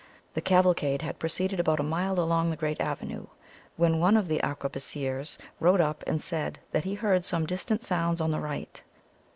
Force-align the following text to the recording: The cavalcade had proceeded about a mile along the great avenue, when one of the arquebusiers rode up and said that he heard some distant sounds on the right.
The 0.33 0.41
cavalcade 0.41 1.03
had 1.03 1.19
proceeded 1.19 1.59
about 1.59 1.79
a 1.79 1.83
mile 1.83 2.19
along 2.19 2.49
the 2.49 2.55
great 2.55 2.81
avenue, 2.81 3.27
when 3.77 3.99
one 3.99 4.17
of 4.17 4.27
the 4.27 4.41
arquebusiers 4.41 5.37
rode 5.59 5.79
up 5.79 6.03
and 6.07 6.19
said 6.19 6.57
that 6.71 6.85
he 6.85 6.95
heard 6.95 7.23
some 7.23 7.45
distant 7.45 7.83
sounds 7.83 8.19
on 8.19 8.31
the 8.31 8.39
right. 8.39 8.81